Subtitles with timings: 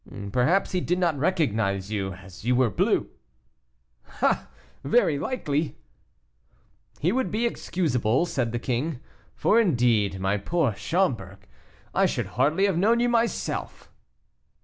[0.31, 3.11] "Perhaps he did not recognize you, as you were blue."
[4.19, 4.47] "Ah!
[4.83, 5.77] very likely."
[6.99, 8.99] "He would be excusable," said the king;
[9.35, 11.47] "for, indeed, my poor Schomberg,
[11.93, 13.91] I should hardly have known you myself."